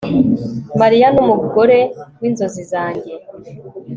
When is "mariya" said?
0.81-1.07